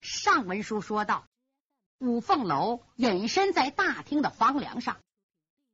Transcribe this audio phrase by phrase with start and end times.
[0.00, 1.26] 上文书说到，
[1.98, 4.98] 五凤楼隐身在大厅的房梁上，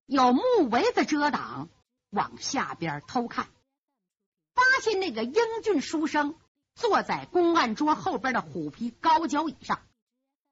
[0.06, 1.68] 有木围子遮挡，
[2.10, 3.48] 往下边偷看，
[4.54, 6.36] 发现那个英俊书生
[6.74, 9.80] 坐在公案桌后边的虎皮高脚椅上，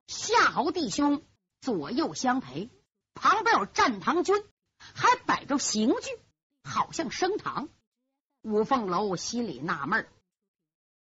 [0.06, 1.24] 夏侯弟兄
[1.60, 2.70] 左右相陪，
[3.14, 4.44] 旁边有战堂军，
[4.78, 6.18] 还摆着刑具，
[6.62, 7.68] 好像升堂。
[8.42, 10.08] 五凤楼心里纳闷儿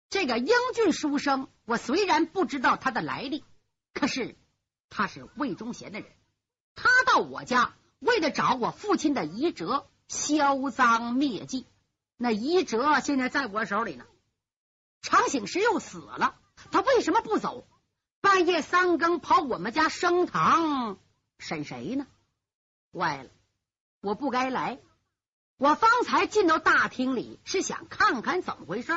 [0.09, 3.43] 这个英俊书生，我虽然不知道他的来历，
[3.93, 4.37] 可是
[4.89, 6.09] 他是魏忠贤的人。
[6.75, 11.67] 他到我家为了找我父亲的遗折，销赃灭迹。
[12.15, 14.05] 那遗折现在在我手里呢。
[15.01, 16.39] 常醒时又死了，
[16.71, 17.67] 他为什么不走？
[18.21, 20.97] 半夜三更跑我们家升堂
[21.37, 22.07] 审谁呢？
[22.93, 23.29] 坏了，
[24.01, 24.79] 我不该来。
[25.57, 28.93] 我方才进到大厅里是想看看怎么回事。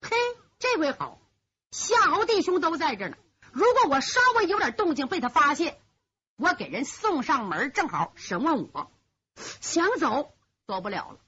[0.00, 0.16] 嘿。
[0.58, 1.20] 这回好，
[1.70, 3.16] 夏侯弟兄都在这呢。
[3.52, 5.78] 如果我稍微有点动静被他发现，
[6.36, 8.90] 我给人送上门，正好审问我。
[9.60, 10.34] 想走
[10.66, 11.18] 走不了了，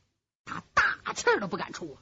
[0.47, 1.99] 他大气都不敢出，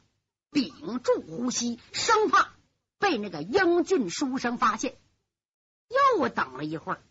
[0.52, 2.52] 屏住呼吸，生怕
[2.98, 4.96] 被那个英俊书生发现。
[6.16, 7.02] 又等了一会儿，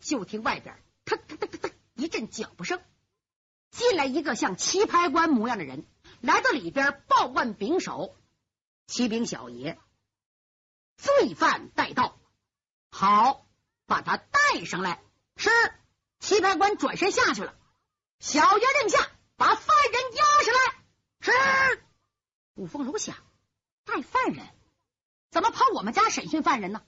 [0.00, 2.80] 就听外边腾腾腾腾腾一阵脚步声，
[3.70, 5.84] 进来一个像棋牌官模样的人，
[6.20, 8.16] 来到里边报问柄手。
[8.86, 9.78] 启禀小爷，
[10.96, 12.18] 罪犯带到，
[12.90, 13.46] 好，
[13.86, 15.02] 把他带上来。
[15.36, 15.50] 是，
[16.20, 17.56] 棋牌官转身下去了。
[18.20, 20.84] 小爷令下，把犯人押上来。
[21.20, 21.88] 是。
[22.54, 23.16] 五凤楼想，
[23.84, 24.46] 带犯人，
[25.30, 26.82] 怎么跑我们家审讯犯人呢？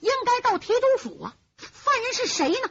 [0.00, 1.36] 应该到提督府啊。
[1.58, 2.70] 犯人是谁呢？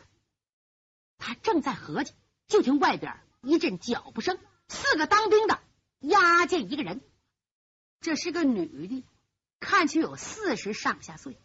[1.17, 2.13] 他正在合计，
[2.47, 5.59] 就听外边一阵脚步声，四个当兵的
[5.99, 7.01] 押进一个人。
[8.05, 9.03] 这是个女的，
[9.59, 11.39] 看去有四十上下岁。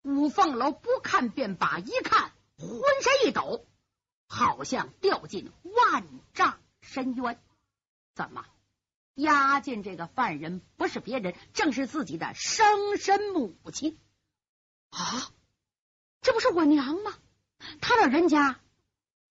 [0.00, 3.66] 五凤楼不看便罢，一看浑身一抖，
[4.26, 7.38] 好像掉进万丈深渊。
[8.14, 8.46] 怎么
[9.16, 13.98] 押进这个犯人不是别人，正是自己的生身母亲
[14.88, 15.30] 啊！
[16.22, 17.12] 这不是我娘吗？
[17.82, 18.60] 他老人家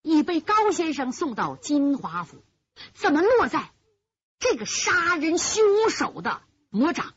[0.00, 2.40] 已被高先生送到金华府，
[2.94, 3.72] 怎么落在
[4.38, 6.40] 这个杀人凶手的？
[6.74, 7.14] 魔掌！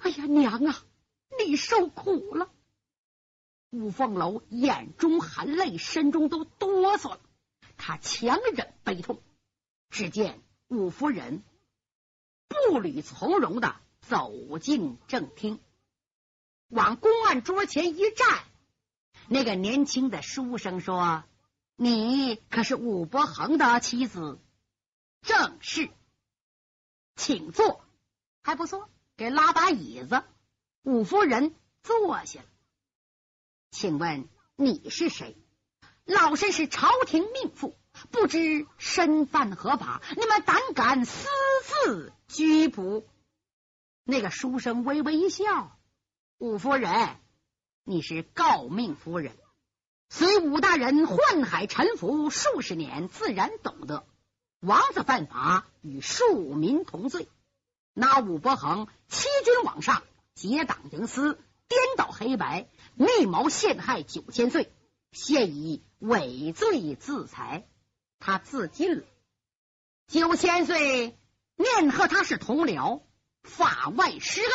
[0.00, 0.82] 哎呀，娘啊，
[1.38, 2.50] 你受苦了！
[3.70, 7.20] 五凤楼眼中含泪，身中都哆嗦了。
[7.76, 9.22] 他强忍悲痛，
[9.90, 11.44] 只见五夫人
[12.48, 15.60] 步履从容的走进正厅，
[16.66, 18.42] 往公案桌前一站。
[19.28, 21.22] 那个年轻的书生说
[21.76, 24.40] ：“你可是武伯衡的妻子？”
[25.22, 25.88] 正是，
[27.14, 27.83] 请坐。
[28.44, 30.22] 还不错，给拉把椅子，
[30.82, 32.46] 五夫人坐下了。
[33.70, 35.34] 请问你是谁？
[36.04, 37.74] 老身是朝廷命妇，
[38.10, 40.02] 不知身犯何法？
[40.14, 41.26] 你们胆敢私
[41.64, 43.08] 自拘捕？
[44.04, 45.78] 那个书生微微一笑
[46.36, 47.16] ：“五夫人，
[47.82, 49.34] 你是诰命夫人，
[50.10, 54.06] 随武大人宦海沉浮数十年，自然懂得
[54.60, 57.26] 王子犯法与庶民同罪。”
[57.94, 60.02] 那武伯衡欺君罔上，
[60.34, 61.38] 结党营私，
[61.68, 64.72] 颠倒黑白，密谋陷害九千岁，
[65.12, 67.66] 现以伪罪自裁。
[68.18, 69.04] 他自尽了。
[70.08, 71.16] 九千岁
[71.54, 73.02] 念和他是同僚，
[73.42, 74.50] 法外施恩。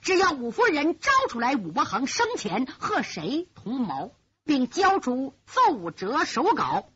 [0.00, 6.90] 只要武夫人招出来武伯衡生前和谁同谋，并交出奏折手稿，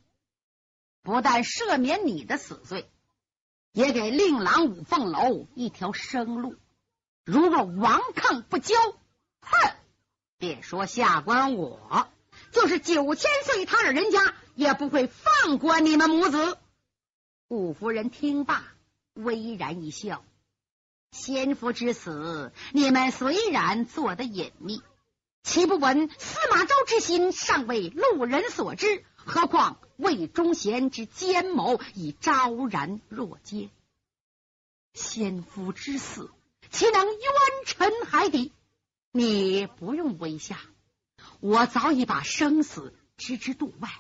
[1.03, 2.89] 不但赦免你的死罪。
[3.73, 6.57] 也给令郎五凤楼一条生路。
[7.25, 8.75] 如若顽抗不交，
[9.41, 9.75] 哼！
[10.39, 12.09] 别说下官我，
[12.51, 16.59] 就是九千岁他的人家也不会放过你们母子。
[17.49, 18.65] 五夫人听罢，
[19.15, 20.25] 微然一笑
[21.13, 24.83] ：“先夫之死，你们虽然做得隐秘，
[25.43, 29.05] 岂不闻司马昭之心尚未路人所知？
[29.25, 33.71] 何况……”魏忠贤之奸谋已昭然若揭，
[34.95, 36.29] 先夫之死
[36.73, 37.23] 岂能冤
[37.65, 38.51] 沉海底？
[39.13, 40.59] 你不用微下，
[41.39, 43.91] 我早已把生死置之度外，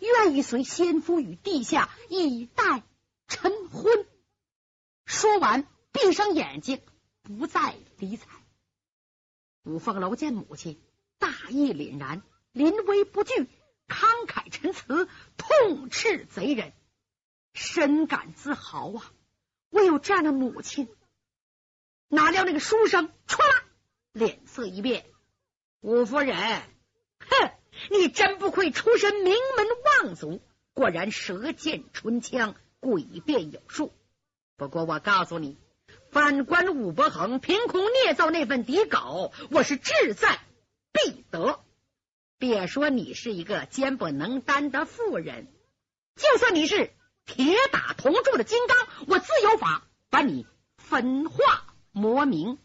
[0.00, 2.82] 愿意随先夫与地下以待
[3.26, 4.06] 晨昏。
[5.06, 6.82] 说完，闭上眼睛，
[7.22, 8.26] 不再理睬。
[9.62, 10.78] 五凤楼见母亲
[11.18, 12.22] 大义凛然，
[12.52, 13.48] 临危不惧。
[13.88, 16.72] 慷慨陈词，痛斥贼人，
[17.54, 19.12] 深感自豪啊！
[19.70, 20.88] 我有这样的母亲。
[22.08, 23.40] 哪料那个书生唰，
[24.12, 25.06] 脸色一变，
[25.80, 26.36] 武夫人，
[27.18, 27.50] 哼，
[27.90, 29.66] 你真不愧出身名门
[30.04, 30.40] 望族，
[30.74, 33.92] 果然舌剑唇枪，诡辩有术。
[34.56, 35.58] 不过我告诉你，
[36.10, 40.40] 反观武伯衡凭空捏造那份底稿，我是志在
[40.92, 41.60] 必得。
[42.38, 45.48] 别说你是一个肩不能担的妇人，
[46.14, 46.92] 就算你是
[47.26, 50.46] 铁打铜铸的金刚，我自有法把你
[50.76, 52.58] 分化磨明。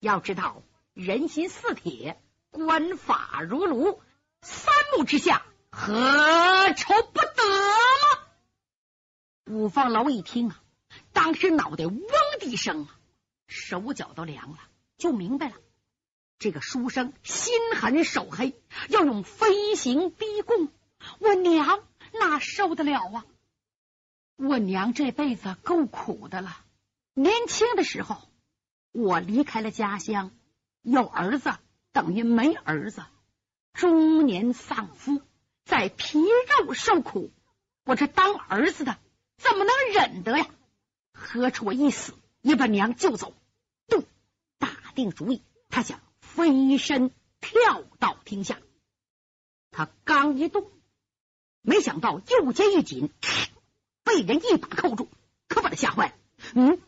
[0.00, 2.22] 要知道，人心似铁。
[2.50, 4.00] 官法如炉，
[4.40, 8.24] 三目之下，何愁不得吗？
[9.46, 10.62] 五方楼一听啊，
[11.12, 12.00] 当时脑袋嗡
[12.40, 12.98] 的一声啊，
[13.46, 14.58] 手脚都凉了，
[14.96, 15.54] 就明白了，
[16.38, 18.54] 这个书生心狠手黑，
[18.88, 20.68] 要用飞行逼供，
[21.18, 21.82] 我娘
[22.20, 23.24] 哪受得了啊？
[24.36, 26.56] 我娘这辈子够苦的了，
[27.14, 28.18] 年轻的时候
[28.92, 30.30] 我离开了家乡，
[30.82, 31.52] 有儿子。
[31.92, 33.02] 等于没儿子，
[33.72, 35.22] 中年丧夫，
[35.64, 37.32] 在皮肉受苦。
[37.86, 38.98] 我这当儿子的
[39.38, 40.46] 怎么能忍得呀？
[41.14, 42.12] 何出我一死
[42.42, 43.32] 也把娘救走。
[43.88, 44.04] 杜
[44.58, 46.02] 打定主意，他想
[46.36, 47.10] 飞身
[47.40, 48.58] 跳到厅下。
[49.70, 50.70] 他刚一动，
[51.62, 53.10] 没想到右肩一紧，
[54.04, 55.08] 被人一把扣住，
[55.48, 56.14] 可把他吓坏了。
[56.54, 56.78] 嗯，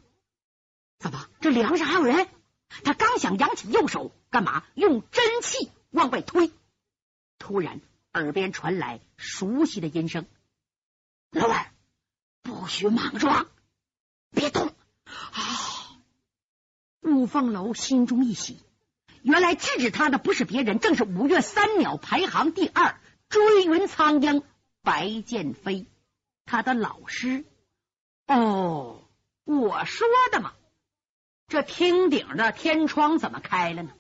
[0.99, 2.29] 怎么这梁上还有人？
[2.85, 4.65] 他刚想扬起右手，干嘛？
[4.75, 6.53] 用真气往外推。
[7.39, 7.81] 突然，
[8.13, 10.27] 耳边传来熟悉的音声
[11.33, 11.73] ：“老二，
[12.43, 13.49] 不许莽撞，
[14.31, 14.69] 别动！”
[15.33, 15.99] 啊！
[17.01, 18.61] 五凤楼心中一喜，
[19.23, 22.99] 原来制止他的不是别人，正是五月三鸟排行第二
[23.29, 24.43] 追云苍鹰
[24.83, 25.87] 白剑飞，
[26.45, 27.45] 他的老师。
[28.27, 29.03] 哦，
[29.45, 30.53] 我说的嘛。
[31.49, 33.91] 这厅顶的天窗怎么开了呢？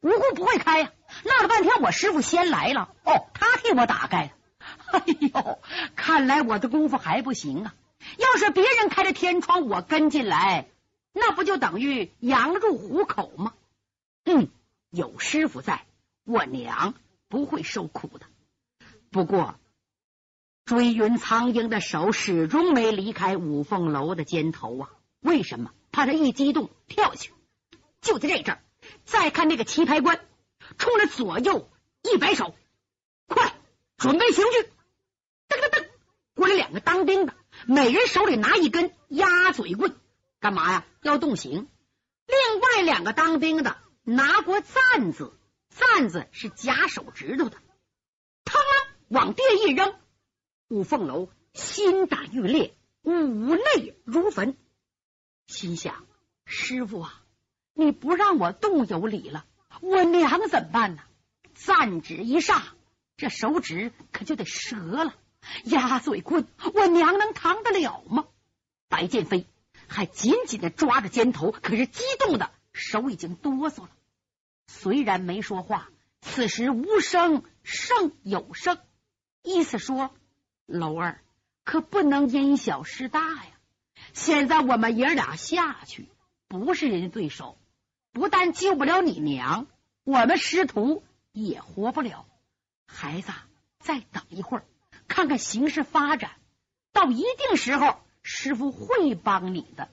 [0.00, 0.92] 无故不会开呀！
[1.24, 2.94] 闹了半天，我师傅先来了。
[3.04, 4.32] 哦，他替我打开。
[4.92, 5.58] 哎呦，
[5.96, 7.74] 看来我的功夫还不行啊！
[8.18, 10.68] 要是别人开着天窗，我跟进来，
[11.12, 13.54] 那不就等于羊入虎口吗？
[14.24, 14.48] 嗯，
[14.90, 15.86] 有师傅在，
[16.24, 16.94] 我娘
[17.28, 18.26] 不会受苦的。
[19.10, 19.58] 不过，
[20.64, 24.90] 追云苍鹰的手始终没离开五凤楼的肩头啊！
[25.20, 25.72] 为什么？
[25.90, 27.32] 怕他一激动跳下去，
[28.00, 28.62] 就在这阵儿，
[29.04, 30.20] 再看那个棋牌官，
[30.76, 31.70] 冲着左右
[32.02, 32.54] 一摆手，
[33.26, 33.54] 快
[33.96, 34.70] 准备刑具！
[35.48, 35.88] 噔噔噔，
[36.34, 37.34] 过来两个当兵的，
[37.66, 39.96] 每人手里拿一根鸭嘴棍，
[40.40, 40.86] 干嘛呀？
[41.02, 41.68] 要动刑。
[42.26, 45.34] 另外两个当兵的拿过簪子，
[45.68, 47.58] 簪子是夹手指头的，
[48.42, 48.54] 嘡
[49.08, 49.94] 往地一扔。
[50.68, 54.56] 五凤楼心胆欲裂，五内如焚。
[55.46, 56.06] 心想：
[56.46, 57.22] 师傅啊，
[57.74, 59.44] 你不让我动有理了，
[59.82, 61.02] 我娘怎么办呢？
[61.54, 62.62] 簪指一上，
[63.18, 65.14] 这手指可就得折了。
[65.64, 68.26] 鸭嘴棍，我娘能扛得了吗？
[68.88, 69.46] 白剑飞
[69.86, 73.90] 还紧紧的抓着肩头，可是激动的手已经哆嗦了。
[74.68, 75.88] 虽然没说话，
[76.20, 78.78] 此时无声胜有声，
[79.42, 80.14] 意思说：
[80.66, 81.20] 楼儿
[81.64, 83.50] 可不能因小失大呀。
[84.12, 86.08] 现在我们爷俩下去，
[86.46, 87.58] 不是人家对手，
[88.12, 89.66] 不但救不了你娘，
[90.04, 92.26] 我们师徒也活不了。
[92.86, 93.32] 孩子，
[93.80, 94.64] 再等一会儿，
[95.08, 96.32] 看看形势发展，
[96.92, 99.88] 到一定时候，师傅会帮你的。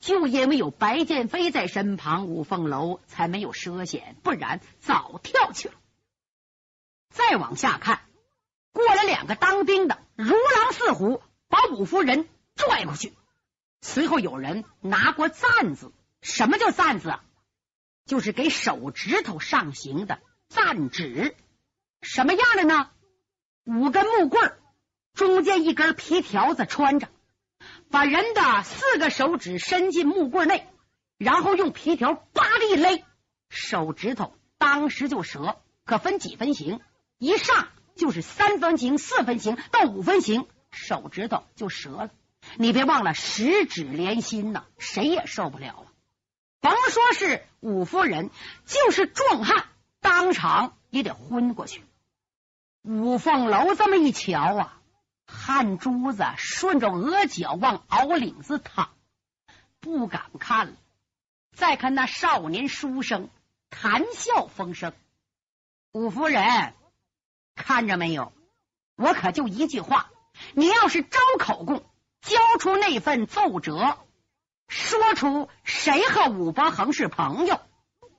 [0.00, 5.74] 就因为有白剑飞在身旁，五凤楼才没有涉险，不然早跳去了。
[7.10, 8.00] 再往下看，
[8.72, 12.28] 过来两个当兵的，如狼似虎，把五夫人。
[12.56, 13.14] 拽过去，
[13.80, 15.92] 随后有人拿过簪子。
[16.20, 17.24] 什么叫簪子啊？
[18.04, 21.34] 就是给手指头上刑的簪指。
[22.02, 22.90] 什么样的呢？
[23.64, 24.58] 五根木棍，
[25.14, 27.08] 中间一根皮条子穿着，
[27.90, 30.66] 把人的四个手指伸进木棍内，
[31.18, 33.04] 然后用皮条叭的一勒，
[33.48, 35.60] 手指头当时就折。
[35.84, 36.80] 可分几分形？
[37.18, 42.10] 一上就是三分形、四分形到五分形，手指头就折了。
[42.56, 45.86] 你别忘了十指连心呐，谁也受不了啊！
[46.60, 48.30] 甭说是五夫人，
[48.66, 49.66] 就是壮汉，
[50.00, 51.82] 当场也得昏过去。
[52.82, 54.79] 五凤楼这么一瞧啊，
[55.30, 58.90] 汗珠子顺着额角往袄领子淌，
[59.80, 60.72] 不敢看了。
[61.52, 63.30] 再看那少年书生，
[63.70, 64.92] 谈笑风生。
[65.92, 66.74] 五夫人，
[67.54, 68.32] 看着没有？
[68.96, 70.10] 我可就一句话，
[70.54, 71.84] 你要是招口供。
[72.20, 73.96] 交出那份奏折，
[74.68, 77.62] 说出谁和武伯衡是朋友，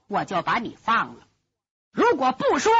[0.07, 1.27] 我就把你放了。
[1.91, 2.73] 如果不说，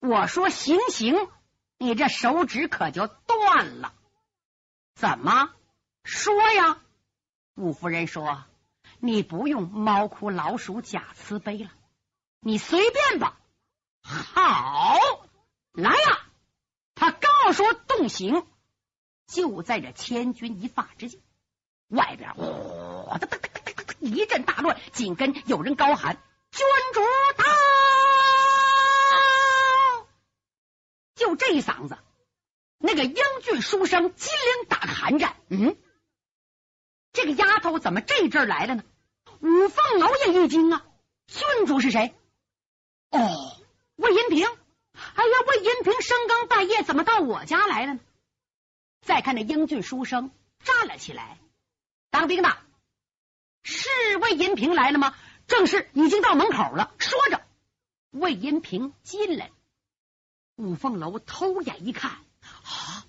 [0.00, 1.28] 我说行刑，
[1.78, 3.94] 你这手指可就断了。
[4.94, 5.50] 怎么
[6.04, 6.80] 说呀？
[7.54, 8.44] 武夫人说
[8.98, 11.70] ：“你不用猫哭老鼠假慈悲了，
[12.40, 13.38] 你随便吧。”
[14.02, 14.98] 好，
[15.72, 16.20] 来呀！
[16.94, 18.46] 他刚说动刑，
[19.26, 21.22] 就在这千钧一发之际，
[21.88, 23.28] 外边哗的
[24.00, 26.16] 一阵大乱，紧跟有人高喊
[26.50, 27.00] ：“君主
[27.36, 27.44] 到！”
[31.36, 31.98] 这一嗓子，
[32.78, 35.36] 那个英俊书生金灵打个寒战。
[35.48, 35.76] 嗯，
[37.12, 38.84] 这个丫头怎么这阵来了呢？
[39.40, 40.84] 五凤楼也一惊啊！
[41.26, 42.14] 郡主是谁？
[43.10, 43.60] 哦。
[43.96, 48.00] 魏银平，哎呀，魏银平深更半夜怎么到我家来了呢？
[49.02, 50.32] 再看那英俊书生
[50.64, 51.38] 站了起来，
[52.10, 52.56] 当兵的，
[53.62, 55.14] 是魏银平来了吗？
[55.46, 56.92] 正是，已经到门口了。
[56.98, 57.40] 说着，
[58.10, 59.52] 魏银平进来，
[60.56, 63.06] 五凤楼偷眼一看，啊，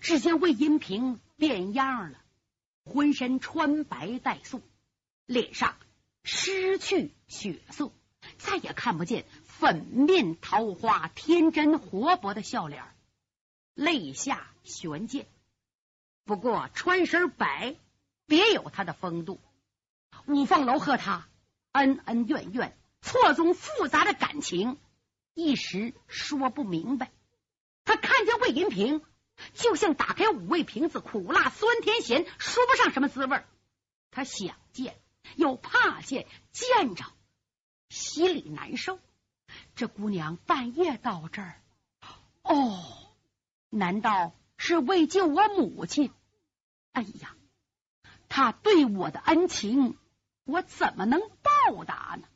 [0.00, 2.18] 只见魏银平变样了，
[2.84, 4.62] 浑身穿白带素，
[5.26, 5.76] 脸上
[6.22, 7.90] 失去血色，
[8.36, 9.24] 再也看不见。
[9.44, 12.84] 粉面桃花，天真活泼的笑脸，
[13.74, 15.26] 泪下悬剑。
[16.24, 17.74] 不过穿身白，
[18.26, 19.40] 别有他的风度。
[20.26, 21.26] 五凤楼和他
[21.72, 24.78] 恩恩怨怨，错综复杂的感情，
[25.38, 27.12] 一时说不明白。
[27.84, 29.00] 他看见魏银平，
[29.54, 33.40] 就像打开五味瓶子，苦辣酸甜咸，说不上什么滋味。
[34.10, 35.00] 他想见，
[35.36, 37.04] 又怕见，见着
[37.88, 38.98] 心里难受。
[39.76, 41.62] 这姑娘半夜到这儿，
[42.42, 42.82] 哦，
[43.70, 46.12] 难道是为救我母亲？
[46.90, 47.36] 哎呀，
[48.28, 49.96] 她对我的恩情，
[50.42, 52.26] 我怎么能报答呢？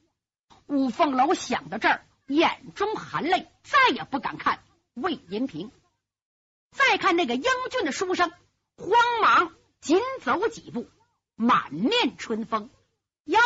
[0.67, 4.63] 五凤楼想到这儿，眼中含泪，再也不敢看
[4.95, 5.71] 魏银平。
[6.71, 8.31] 再看那个英俊的书生，
[8.77, 10.89] 慌忙紧走几步，
[11.37, 12.71] 满面春风。
[13.25, 13.39] 哟，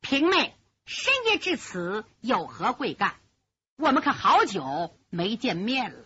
[0.00, 3.16] 平妹，深夜至此，有何贵干？
[3.76, 6.04] 我们可好久没见面了。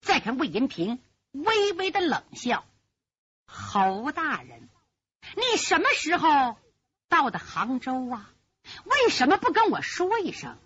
[0.00, 2.64] 再看魏银平，微微的冷笑
[3.46, 4.68] ：“侯大人，
[5.34, 6.56] 你什么时候
[7.08, 8.30] 到的杭州啊？
[8.84, 10.58] 为什么不跟我说一声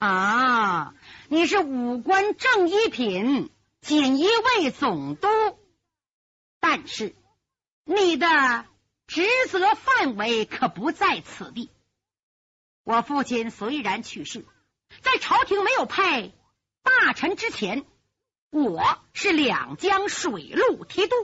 [0.00, 0.94] 啊？
[1.28, 3.50] 你是五官正一品，
[3.82, 5.28] 锦衣卫总督，
[6.58, 7.14] 但是
[7.84, 8.64] 你的
[9.06, 11.70] 职责范围可不在此地。
[12.82, 14.44] 我父亲虽然去世。”
[15.02, 16.32] 在朝廷没有派
[16.82, 17.84] 大臣之前，
[18.50, 21.14] 我是两江水陆提督，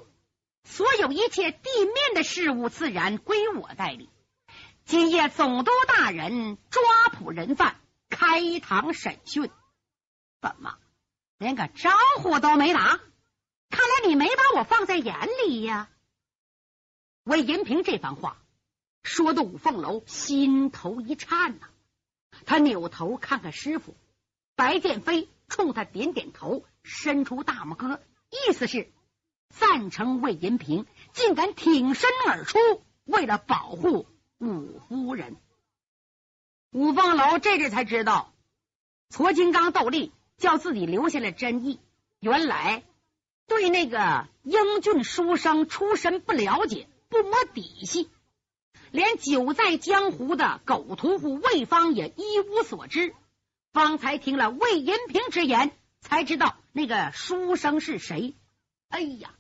[0.63, 4.09] 所有一切地面的事务自然归我代理。
[4.85, 7.81] 今夜总督大人抓捕人犯，
[8.19, 9.51] 开堂审讯，
[10.41, 10.79] 怎么
[11.37, 11.91] 连个招
[12.23, 12.99] 呼都没打？
[13.69, 15.91] 看来你没把我放在眼里呀！
[17.25, 18.39] 魏银平这番话
[19.03, 21.69] 说的五凤楼心头一颤呐。
[22.47, 23.95] 他扭头看看师傅
[24.55, 28.91] 白剑飞，冲他点点头，伸出大拇哥，意思是
[29.51, 32.59] 赞成魏银平竟敢挺身而出，
[33.05, 34.07] 为了保护
[34.39, 35.37] 五夫人。
[36.73, 38.33] 五凤楼这阵才知道，
[39.11, 41.81] 矬金刚斗笠叫自己留下了真意，
[42.21, 42.83] 原来
[43.47, 48.11] 对那个英俊书生出身不了解，不摸底细。
[48.91, 53.15] 连久在江湖的狗屠户魏芳也一无所知，
[53.73, 55.71] 方才听了魏银平之言，
[56.01, 58.35] 才知道那个书生是谁。
[58.89, 59.35] 哎呀，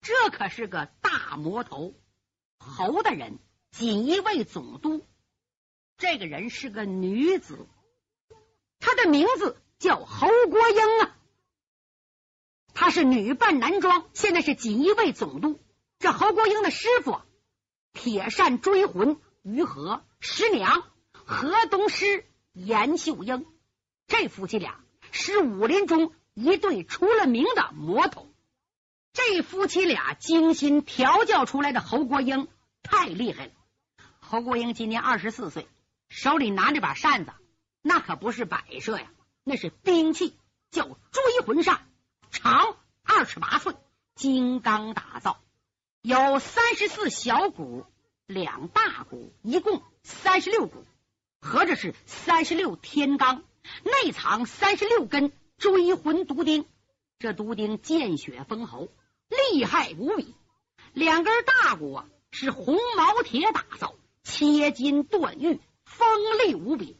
[0.00, 1.94] 这可是个大魔头，
[2.58, 3.38] 侯大人，
[3.70, 5.04] 锦衣卫总督。
[5.98, 7.66] 这个人是个女子，
[8.78, 11.16] 她的名字叫侯国英啊。
[12.72, 15.60] 她是女扮男装，现在是锦衣卫总督。
[15.98, 17.20] 这侯国英的师傅。
[17.94, 23.44] 铁扇追魂于和师娘河东狮严秀英，
[24.06, 28.32] 这夫妻俩是武林中一对出了名的魔头。
[29.12, 32.46] 这夫妻俩精心调教出来的侯国英
[32.84, 33.52] 太厉害了。
[34.20, 35.66] 侯国英今年二十四岁，
[36.08, 37.32] 手里拿着把扇子，
[37.82, 39.10] 那可不是摆设呀，
[39.44, 40.36] 那是兵器，
[40.70, 41.86] 叫追魂扇，
[42.30, 43.76] 长二尺八寸，
[44.14, 45.40] 金刚打造。
[46.02, 47.84] 有三十四小股，
[48.26, 50.84] 两大股，一共三十六股，
[51.40, 53.42] 合着是三十六天罡，
[53.82, 56.66] 内藏三十六根追魂毒钉。
[57.18, 58.88] 这毒钉见血封喉，
[59.28, 60.34] 厉害无比。
[60.92, 66.96] 两根大鼓啊，是红毛铁打造，切金断玉，锋利无比。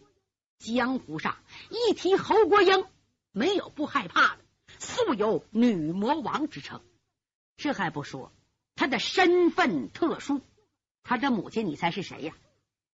[0.58, 1.36] 江湖上
[1.70, 2.84] 一提侯国英，
[3.30, 4.38] 没有不害怕的，
[4.80, 6.80] 素有女魔王之称。
[7.56, 8.32] 这还不说，
[8.74, 10.40] 他的身份特殊，
[11.04, 12.34] 他的母亲，你猜是谁呀？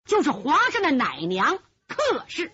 [0.06, 2.52] 就是皇上的奶娘克氏，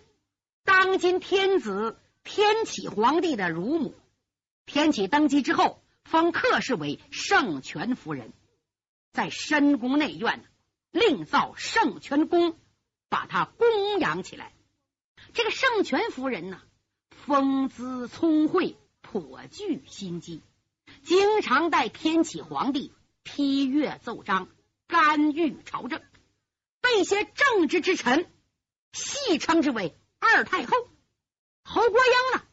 [0.65, 3.95] 当今天子天启皇帝的乳母。
[4.65, 8.33] 天启登基之后，封克氏为圣权夫人，
[9.13, 10.43] 在深宫内院
[10.91, 12.57] 另造圣权宫，
[13.09, 14.53] 把他供养起来。
[15.33, 16.61] 这个圣权夫人呢，
[17.09, 20.41] 风姿聪慧，颇具心机，
[21.03, 24.47] 经常带天启皇帝批阅奏章，
[24.87, 26.01] 干预朝政。
[26.81, 28.31] 被一些正直之臣
[28.93, 30.71] 戏称之为二太后。
[31.63, 32.43] 侯国英呢，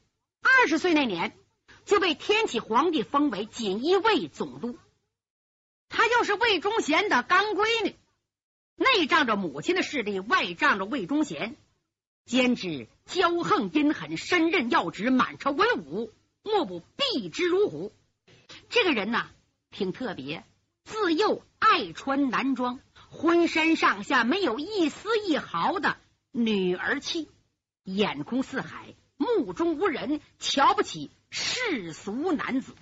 [0.43, 1.39] 二十岁那年
[1.85, 4.77] 就被天启皇帝封为锦衣卫总督。
[5.89, 7.97] 她又是魏忠贤的干闺女，
[8.77, 11.57] 内仗着母亲的势力，外仗着魏忠贤，
[12.25, 16.13] 兼之骄横阴狠，身任要职，满朝文武
[16.43, 17.93] 莫不避之如虎。
[18.69, 19.27] 这个人呢，
[19.71, 20.45] 挺特别，
[20.85, 22.81] 自幼爱穿男装。
[23.11, 25.97] 浑身上下没有一丝一毫的
[26.33, 27.29] 女儿气，
[27.85, 32.75] 眼空四海，目中无人，瞧不起世俗男子。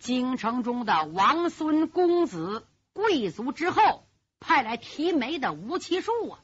[0.00, 4.07] 京城中的王孙公子、贵族之后
[4.40, 6.40] 派来提媒的无其数啊，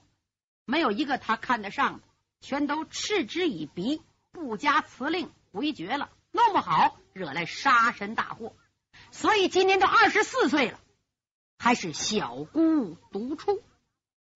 [0.64, 2.06] 没有一个他看得上的，
[2.40, 6.10] 全都嗤之以鼻，不加辞令回绝了。
[6.32, 8.56] 弄不好惹来杀身大祸。
[9.12, 10.80] 所以今年都二十四岁了。
[11.58, 13.62] 还是小姑独出，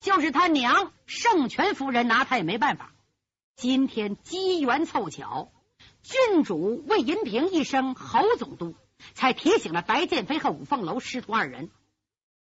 [0.01, 2.95] 就是他娘圣权夫人拿他也没办法。
[3.57, 5.51] 今天机缘凑巧，
[6.03, 8.77] 郡主魏银平一声侯总督，
[9.15, 11.71] 才提醒了白剑飞和五凤楼师徒二人。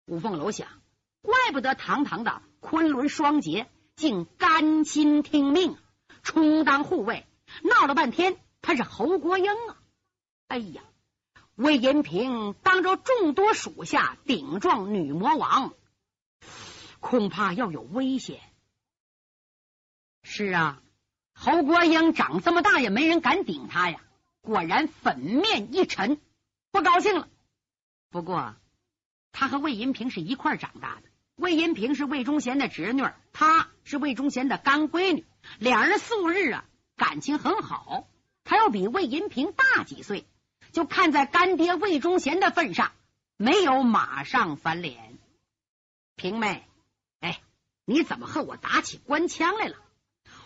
[0.06, 0.68] 五凤楼想，
[1.25, 3.66] 怪不得堂堂的昆仑双杰
[3.97, 5.78] 竟甘心听命，
[6.23, 7.26] 充当护卫。
[7.62, 9.80] 闹了半天，他是侯国英啊！
[10.49, 10.82] 哎呀！
[11.54, 15.73] 魏银平当着众多属下顶撞女魔王，
[17.00, 18.41] 恐怕要有危险。
[20.23, 20.82] 是啊，
[21.32, 23.99] 侯国英长这么大也没人敢顶他呀！
[24.43, 26.21] 果然粉面一沉，
[26.71, 27.30] 不高兴了。
[28.10, 28.56] 不过
[29.32, 35.25] 他和魏银平是一块长大的，魏银平是魏忠贤的侄女，她是魏忠贤的干闺女，
[35.58, 36.64] 两人素日啊
[36.97, 38.08] 感情很好。
[38.44, 40.26] 她要比魏银平大几岁。
[40.73, 42.90] 就看在干爹魏忠贤的份上，
[43.36, 45.18] 没有马上翻脸。
[46.16, 46.66] 平妹，
[47.20, 47.40] 哎，
[47.84, 49.76] 你怎么和我打起官腔来了？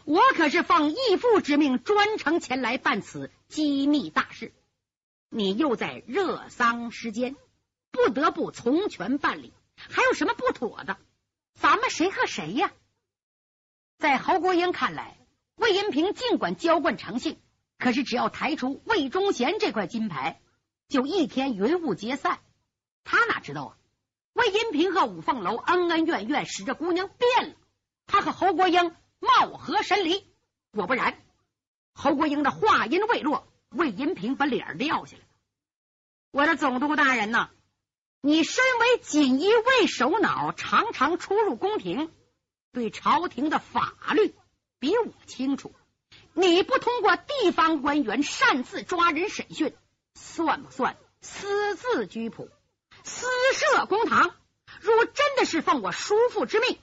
[0.05, 4.53] 我可是奉义父之命，专程前来办此机密大事。
[5.31, 7.35] 你又在热丧时间，
[7.91, 9.55] 不得不从权办理，
[9.89, 10.99] 还有什么不妥的？
[11.55, 12.73] 咱们谁和谁呀？
[13.99, 15.17] 在侯国英看来，
[15.57, 17.41] 魏银平尽管娇惯成性。
[17.79, 20.41] 可是，只要抬出魏忠贤这块金牌，
[20.89, 22.41] 就一天云雾皆散。
[23.05, 23.77] 他哪知道啊？
[24.33, 27.57] 魏银平和五凤楼恩恩怨怨，使这姑娘变了。
[28.07, 30.33] 他和侯国英貌合神离。
[30.73, 31.23] 果不然，
[31.93, 35.23] 侯国英的话音未落，魏银平把脸撂下来
[36.31, 37.51] 我的总督大人呐，
[38.21, 42.13] 你身为锦衣卫首脑，常常出入宫廷，
[42.73, 44.35] 对朝廷的法律
[44.81, 45.73] 比我清楚。
[46.35, 49.77] 你不通过地方官员擅自抓人审讯，
[50.15, 52.51] 算不算私自拘捕、
[53.05, 54.35] 私设公堂？
[54.81, 56.79] 若真的是奉我叔父之命，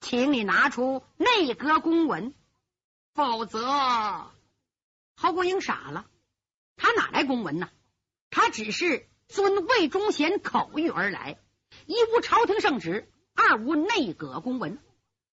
[0.00, 2.34] 请你拿出内阁公文，
[3.14, 4.32] 否则……
[5.16, 6.06] 郝国英傻了，
[6.76, 7.70] 他哪来公文呢？
[8.30, 11.38] 他只是遵魏忠贤口谕而来，
[11.86, 14.78] 一无朝廷圣旨，二无内阁公文。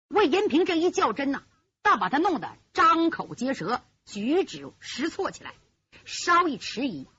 [0.08, 1.44] 魏延平这一较真呢？
[1.82, 5.54] 倒把他弄得张口结舌，举止失措起来。
[6.06, 7.10] 稍一迟疑，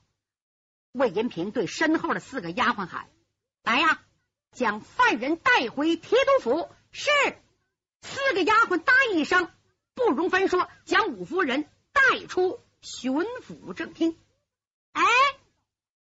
[0.91, 3.07] 魏延平对身后的四个丫鬟喊
[3.61, 4.01] ：“来呀，
[4.51, 7.11] 将犯人带回提督府。”是
[8.01, 9.51] 四个丫鬟答应一声，
[9.93, 14.17] 不容分说，将五夫人带出巡抚正厅。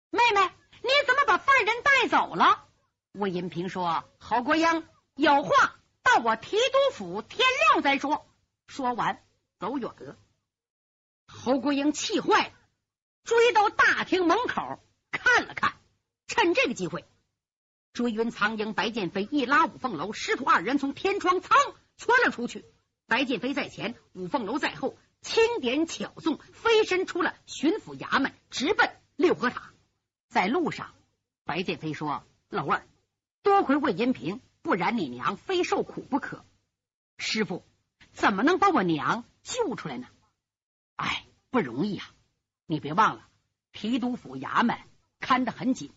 [0.09, 0.41] 妹妹，
[0.81, 2.65] 你怎么把犯人带走了？
[3.11, 8.27] 魏银平说：“侯国英有话，到我提督府天亮再说。”
[8.67, 9.23] 说完，
[9.59, 10.17] 走远了。
[11.27, 12.53] 侯国英气坏了，
[13.23, 14.79] 追到大厅门口
[15.11, 15.73] 看了看，
[16.27, 17.05] 趁这个机会
[17.93, 22.65] 追云苍鹰白剑飞一拉五凤楼师徒二人从天窗噌窜了出去。
[23.07, 29.71] 白剑飞在前，五凤楼在后，轻点巧送，飞身出了巡抚衙门，直奔六合塔。
[30.35, 30.93] 在路上，
[31.45, 32.85] 白剑飞说：“老二，
[33.41, 36.43] 多亏魏银平，不然你娘非受苦不可。”
[37.17, 37.63] 师傅。
[38.11, 40.07] 怎么能把我娘救出来呢？
[40.97, 42.13] 哎，不容易啊！
[42.65, 43.29] 你别忘了，
[43.71, 44.77] 提督府衙门
[45.21, 45.93] 看得很紧，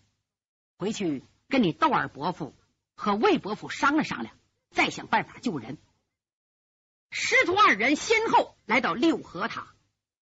[0.78, 2.54] 回去跟你窦二伯父
[2.94, 4.36] 和魏伯父商量商量，
[4.70, 5.78] 再想办法救人。
[7.10, 9.74] 师徒二人先后来到六合塔，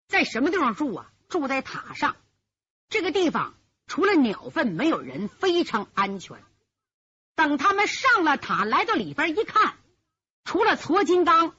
[0.07, 1.13] 在什么地方住啊？
[1.29, 2.17] 住在塔上。
[2.89, 3.55] 这个地方
[3.87, 6.39] 除了鸟粪没有人，非常安全。
[7.35, 9.75] 等他们上了塔，来到里边一看，
[10.45, 11.55] 除了矬金刚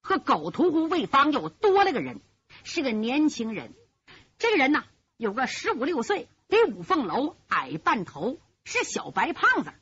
[0.00, 2.20] 和狗屠户魏方，又多了个人，
[2.64, 3.72] 是个年轻人。
[4.38, 4.84] 这个人呢，
[5.16, 9.72] 有个十五六岁，比五凤楼矮半头，是小白胖子，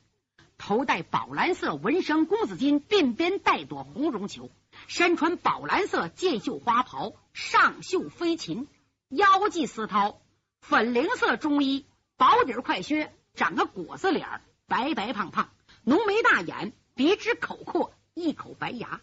[0.57, 4.49] 头戴宝蓝色纹生公子巾，鬓边带朵红绒球，
[4.87, 8.67] 身穿宝蓝色箭袖花袍，上绣飞禽，
[9.09, 10.15] 腰系丝绦。
[10.61, 11.85] 粉菱色中衣，
[12.19, 15.51] 薄底快靴，长个果子脸，白白胖胖，
[15.83, 18.99] 浓眉大眼，鼻直口阔，一口白牙，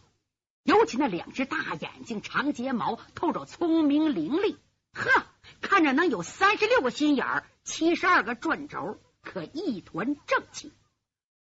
[0.65, 4.57] 尤其那两只大眼睛，长睫毛，透着聪明伶俐。
[4.93, 5.25] 呵，
[5.63, 10.71] 看着能有三十六个心眼儿，七十二个转轴，可一团正气。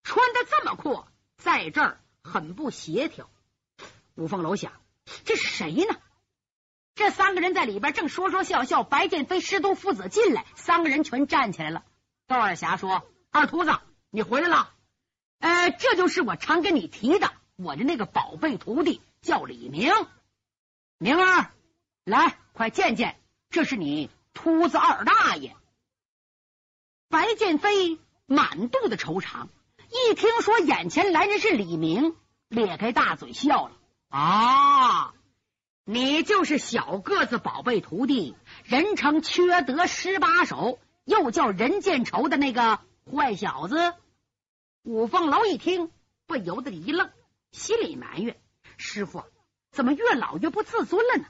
[0.03, 3.27] 穿的这么阔，在这儿很不协调。
[4.13, 4.71] 五凤楼想，
[5.23, 5.97] 这是谁呢？
[6.95, 11.83] 这三个人在里边正说说笑笑，白剑飞师徒父子进来，三个人全站起来了。
[12.25, 13.77] 窦二侠说：“二秃子，
[14.09, 14.71] 你回来了。
[15.39, 19.91] 呃，这就是我常跟你提的，我的那个宝贝徒弟叫李明。
[20.97, 21.51] 明儿，
[22.05, 25.53] 来，快见见，这是你秃子二大爷。”
[27.09, 29.47] 白剑飞满肚的惆怅，
[29.89, 32.15] 一听说眼前来人是李明，
[32.47, 33.73] 咧开大嘴笑了
[34.07, 35.13] 啊。
[35.87, 43.93] 你就是小个子宝贝徒弟，人称缺德十八手，又叫人见愁的那个坏小子。
[44.81, 45.91] 五凤楼一听，
[46.25, 47.11] 不由得一愣，
[47.51, 48.35] 心里埋怨：
[48.77, 49.25] 师傅
[49.69, 51.27] 怎么越老越不自尊了呢？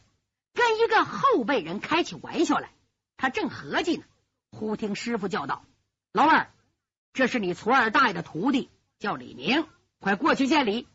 [0.53, 2.69] 跟一个后辈人开起玩笑来。
[3.17, 4.05] 他正合计呢，
[4.51, 5.65] 忽听师傅叫道
[6.13, 6.49] ：“老二，
[7.11, 9.67] 这是你矬二大爷的徒弟，叫李明，
[9.99, 10.87] 快过去见礼。”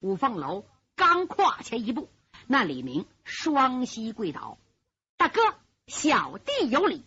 [0.00, 0.64] 五凤楼
[0.96, 2.08] 刚跨前一步。
[2.46, 4.58] 那李明双膝跪倒，
[5.16, 5.40] 大哥，
[5.86, 7.02] 小弟有礼。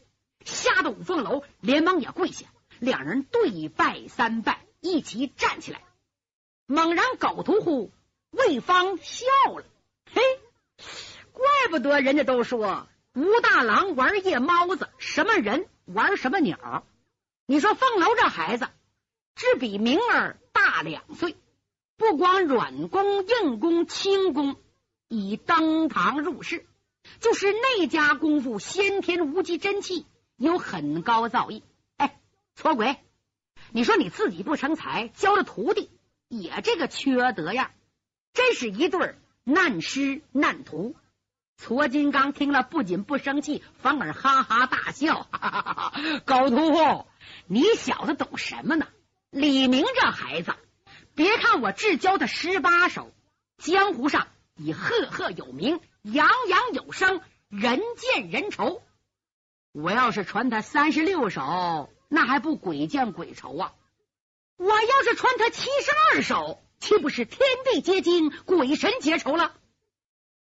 [0.45, 2.45] 吓得五凤楼连忙也跪下，
[2.80, 5.82] 两人对拜三拜，一起站起来。
[6.67, 7.91] 猛然，狗屠户
[8.32, 9.26] 魏方笑
[9.58, 9.65] 了，
[10.13, 10.21] 嘿，
[11.34, 16.86] 怪不得人家都说吴大郎玩夜猫子，什么人玩什么鸟。
[17.45, 18.69] 你说凤楼这孩子
[19.36, 21.36] 只比明儿大两岁，
[21.97, 24.56] 不光软功、硬功、轻功。
[25.08, 26.65] 已登堂入室，
[27.20, 31.62] 就是那家功夫先天无极真气，有很高造诣。
[31.96, 32.20] 哎，
[32.56, 32.98] 矬鬼，
[33.72, 35.89] 你说你自己不成才，教了徒弟
[36.28, 37.72] 也这个缺德样，
[38.34, 40.96] 真是一对难师难徒。
[41.58, 45.24] 矬金刚听了不仅不生气，反而哈哈大笑。
[45.32, 47.06] 哈哈哈哈狗屠户，
[47.48, 48.88] 你小子懂什么呢？
[49.32, 50.54] 李明这孩子，
[51.15, 53.12] 别看我只教他十八手，
[53.58, 54.28] 江湖上。
[54.58, 58.82] 已赫赫有名，扬扬有声，人见人愁。
[59.72, 63.74] 我要是传他三十六手，那还不鬼见鬼愁啊！
[64.58, 69.54] 我要是传他七十二手，岂不是天地皆惊，鬼神皆愁了？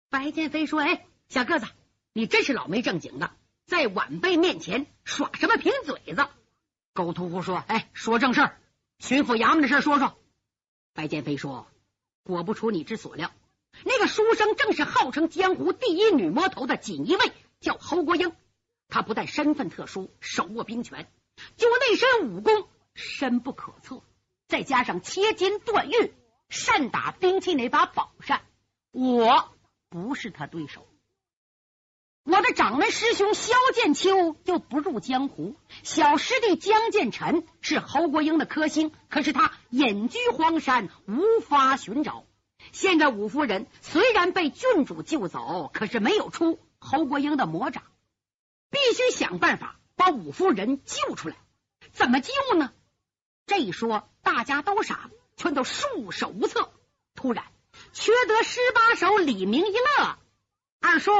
[0.08, 1.66] 白剑飞说：“哎，小个子，
[2.14, 3.32] 你真是老没正经的，
[3.66, 6.26] 在晚辈面前耍什么贫嘴子？”
[6.94, 8.58] 狗屠夫说：“哎，说正事儿，
[8.98, 10.16] 巡抚衙门的事说说。”
[10.94, 11.66] 白剑飞说
[12.24, 13.30] ：“果不出你之所料。”
[13.84, 18.32] 那个书生正是号称江湖第一女魔头的锦衣卫，叫侯国英。
[18.88, 21.10] 他不但身份特殊，手握兵权，
[21.56, 24.02] 就那身武功深不可测，
[24.46, 26.14] 再加上切金断玉，
[26.48, 28.42] 善打兵器那把宝扇，
[28.92, 29.50] 我
[29.88, 30.86] 不是他对手。
[32.22, 42.25] 我的掌门师兄萧剑秋又不入江湖，小师弟江建臣是侯国英的克星，可是他隐居荒山，无法寻找。
[42.72, 47.82] 现在五夫人虽然被郡主救走，可是没有出侯国英的魔掌，
[48.70, 51.36] 必须想办法把五夫人救出来。
[51.92, 52.72] 怎么救呢？
[53.46, 56.70] 这一说，大家都傻了，全都束手无策。
[57.14, 57.44] 突然，
[57.92, 60.18] 缺德十八手李明一乐
[60.80, 61.12] ：“二叔，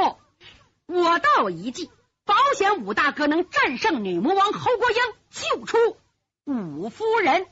[0.85, 1.89] 我倒有一计，
[2.25, 4.97] 保险武大哥能战胜女魔王侯国英，
[5.31, 5.97] 救出
[6.45, 7.47] 五夫人。”